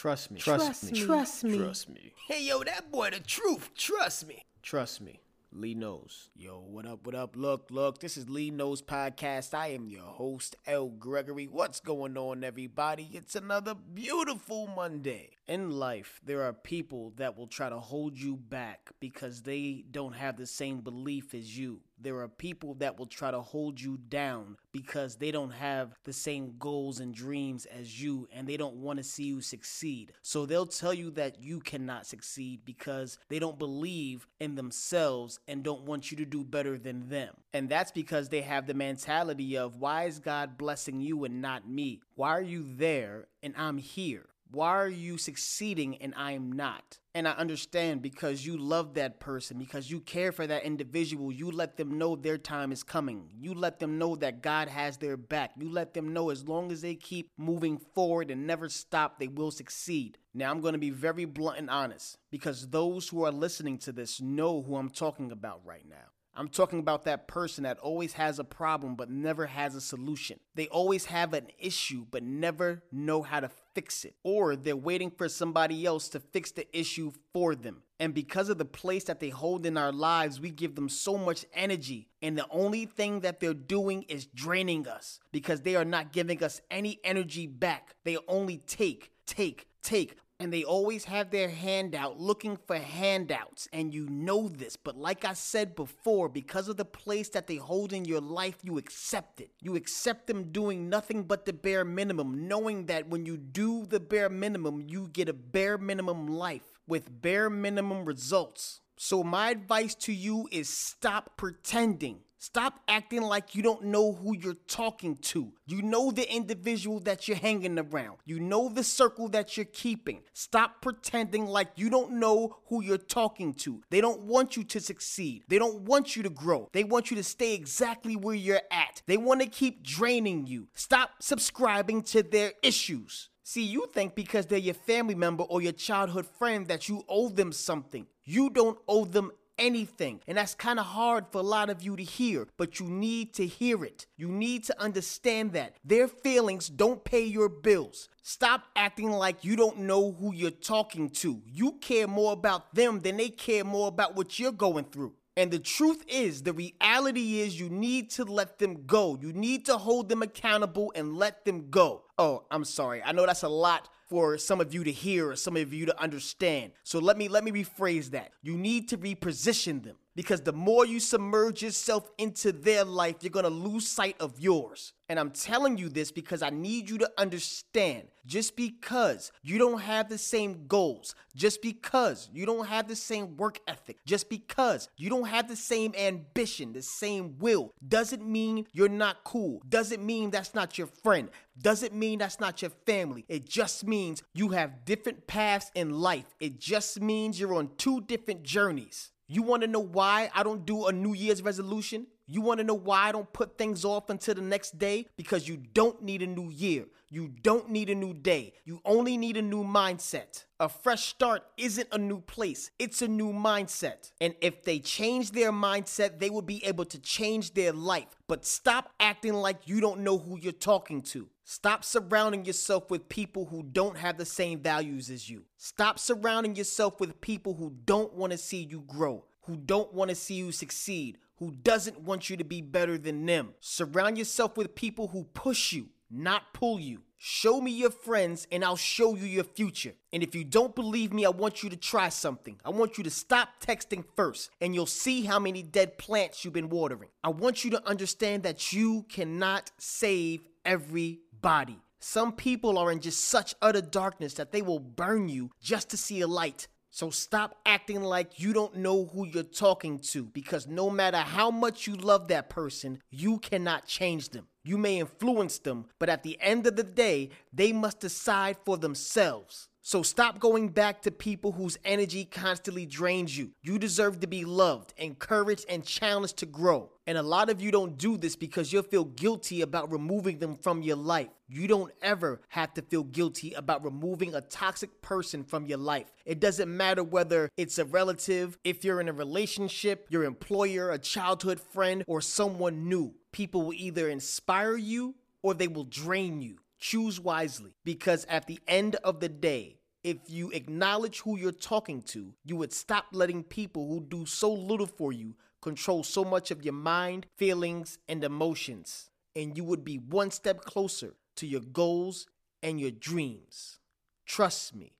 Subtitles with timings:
[0.00, 0.40] Trust me.
[0.40, 0.98] Trust me.
[0.98, 1.58] Trust me.
[1.58, 2.14] Trust me.
[2.26, 3.68] Hey, yo, that boy, the truth.
[3.76, 4.46] Trust me.
[4.62, 5.20] Trust me.
[5.52, 6.30] Lee knows.
[6.34, 7.36] Yo, what up, what up?
[7.36, 9.52] Look, look, this is Lee Knows Podcast.
[9.52, 10.88] I am your host, L.
[10.88, 11.48] Gregory.
[11.48, 13.10] What's going on, everybody?
[13.12, 15.32] It's another beautiful Monday.
[15.46, 20.14] In life, there are people that will try to hold you back because they don't
[20.14, 21.82] have the same belief as you.
[22.02, 26.12] There are people that will try to hold you down because they don't have the
[26.12, 30.12] same goals and dreams as you and they don't want to see you succeed.
[30.22, 35.62] So they'll tell you that you cannot succeed because they don't believe in themselves and
[35.62, 37.34] don't want you to do better than them.
[37.52, 41.68] And that's because they have the mentality of why is God blessing you and not
[41.68, 42.00] me?
[42.14, 44.29] Why are you there and I'm here?
[44.52, 46.98] Why are you succeeding and I'm not?
[47.14, 51.30] And I understand because you love that person, because you care for that individual.
[51.30, 53.30] You let them know their time is coming.
[53.38, 55.52] You let them know that God has their back.
[55.56, 59.28] You let them know as long as they keep moving forward and never stop, they
[59.28, 60.18] will succeed.
[60.34, 63.92] Now, I'm going to be very blunt and honest because those who are listening to
[63.92, 66.10] this know who I'm talking about right now.
[66.36, 70.38] I'm talking about that person that always has a problem but never has a solution.
[70.54, 74.14] They always have an issue but never know how to fix it.
[74.22, 77.82] Or they're waiting for somebody else to fix the issue for them.
[77.98, 81.18] And because of the place that they hold in our lives, we give them so
[81.18, 82.08] much energy.
[82.22, 86.42] And the only thing that they're doing is draining us because they are not giving
[86.42, 87.94] us any energy back.
[88.04, 93.68] They only take, take, take and they always have their hand out looking for handouts
[93.72, 97.56] and you know this but like i said before because of the place that they
[97.56, 99.50] hold in your life you accept it.
[99.60, 104.00] You accept them doing nothing but the bare minimum knowing that when you do the
[104.00, 108.80] bare minimum you get a bare minimum life with bare minimum results.
[108.96, 114.34] So my advice to you is stop pretending Stop acting like you don't know who
[114.34, 115.52] you're talking to.
[115.66, 118.16] You know the individual that you're hanging around.
[118.24, 120.22] You know the circle that you're keeping.
[120.32, 123.82] Stop pretending like you don't know who you're talking to.
[123.90, 125.42] They don't want you to succeed.
[125.48, 126.70] They don't want you to grow.
[126.72, 129.02] They want you to stay exactly where you're at.
[129.04, 130.68] They want to keep draining you.
[130.72, 133.28] Stop subscribing to their issues.
[133.42, 137.28] See, you think because they're your family member or your childhood friend that you owe
[137.28, 138.06] them something.
[138.24, 140.20] You don't owe them anything.
[140.26, 143.34] And that's kind of hard for a lot of you to hear, but you need
[143.34, 144.06] to hear it.
[144.16, 148.08] You need to understand that their feelings don't pay your bills.
[148.22, 151.42] Stop acting like you don't know who you're talking to.
[151.46, 155.14] You care more about them than they care more about what you're going through.
[155.36, 159.16] And the truth is, the reality is, you need to let them go.
[159.20, 162.04] You need to hold them accountable and let them go.
[162.18, 163.02] Oh, I'm sorry.
[163.02, 165.86] I know that's a lot for some of you to hear or some of you
[165.86, 166.72] to understand.
[166.82, 168.32] So let me let me rephrase that.
[168.42, 173.30] You need to reposition them because the more you submerge yourself into their life, you're
[173.42, 174.92] to lose sight of yours.
[175.08, 179.80] And I'm telling you this because I need you to understand just because you don't
[179.80, 184.88] have the same goals, just because you don't have the same work ethic, just because
[184.96, 190.04] you don't have the same ambition, the same will, doesn't mean you're not cool, doesn't
[190.04, 191.28] mean that's not your friend,
[191.60, 193.24] doesn't mean that's not your family.
[193.28, 196.36] It just means you have different paths in life.
[196.38, 199.10] It just means you're on two different journeys.
[199.32, 202.08] You want to know why I don't do a New Year's resolution?
[202.32, 205.08] You want to know why I don't put things off until the next day?
[205.16, 206.86] Because you don't need a new year.
[207.08, 208.52] You don't need a new day.
[208.64, 210.44] You only need a new mindset.
[210.60, 214.12] A fresh start isn't a new place, it's a new mindset.
[214.20, 218.06] And if they change their mindset, they will be able to change their life.
[218.28, 221.28] But stop acting like you don't know who you're talking to.
[221.42, 225.42] Stop surrounding yourself with people who don't have the same values as you.
[225.56, 230.10] Stop surrounding yourself with people who don't want to see you grow, who don't want
[230.10, 233.54] to see you succeed, who doesn't want you to be better than them.
[233.60, 237.00] Surround yourself with people who push you, not pull you.
[237.16, 239.94] Show me your friends and I'll show you your future.
[240.12, 242.58] And if you don't believe me, I want you to try something.
[242.64, 246.54] I want you to stop texting first and you'll see how many dead plants you've
[246.54, 247.10] been watering.
[247.24, 251.78] I want you to understand that you cannot save every body.
[252.00, 255.98] Some people are in just such utter darkness that they will burn you just to
[255.98, 256.68] see a light.
[256.90, 261.50] So stop acting like you don't know who you're talking to because no matter how
[261.50, 264.48] much you love that person, you cannot change them.
[264.64, 268.76] You may influence them, but at the end of the day, they must decide for
[268.76, 269.68] themselves.
[269.90, 273.50] So stop going back to people whose energy constantly drains you.
[273.60, 276.92] You deserve to be loved, encouraged, and challenged to grow.
[277.08, 280.54] And a lot of you don't do this because you'll feel guilty about removing them
[280.54, 281.30] from your life.
[281.48, 286.12] You don't ever have to feel guilty about removing a toxic person from your life.
[286.24, 290.98] It doesn't matter whether it's a relative, if you're in a relationship, your employer, a
[290.98, 293.12] childhood friend, or someone new.
[293.32, 296.58] People will either inspire you or they will drain you.
[296.78, 302.02] Choose wisely because at the end of the day, If you acknowledge who you're talking
[302.02, 306.50] to, you would stop letting people who do so little for you control so much
[306.50, 309.10] of your mind, feelings, and emotions.
[309.36, 312.26] And you would be one step closer to your goals
[312.62, 313.78] and your dreams.
[314.26, 314.92] Trust me,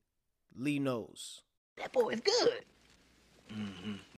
[0.55, 1.43] Lee knows.
[1.79, 2.65] That boy is good.
[3.53, 3.93] Mm-hmm.